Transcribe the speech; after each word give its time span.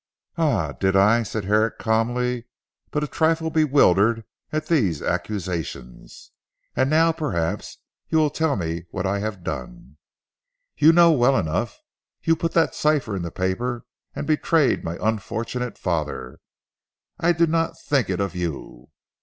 "Ah! 0.35 0.71
Did 0.71 0.95
I?" 0.95 1.21
said 1.21 1.45
Herrick 1.45 1.77
calmly 1.77 2.45
but 2.89 3.03
a 3.03 3.07
trifle 3.07 3.51
bewildered 3.51 4.25
at 4.51 4.65
these 4.65 4.99
accusations. 4.99 6.31
"And 6.75 6.89
now 6.89 7.11
perhaps 7.11 7.77
you 8.09 8.17
will 8.17 8.31
tell 8.31 8.55
me 8.55 8.87
what 8.89 9.05
I 9.05 9.19
have 9.19 9.43
done." 9.43 9.97
"You 10.75 10.91
know 10.91 11.11
well 11.11 11.37
enough. 11.37 11.77
You 12.23 12.35
put 12.35 12.53
that 12.53 12.73
cipher 12.73 13.15
in 13.15 13.21
the 13.21 13.29
paper 13.29 13.85
and 14.15 14.25
betrayed 14.25 14.83
my 14.83 14.97
unfortunate 14.99 15.77
father. 15.77 16.39
I 17.19 17.31
did 17.31 17.51
not 17.51 17.79
think 17.79 18.09
it 18.09 18.19
of 18.19 18.33
you." 18.33 18.89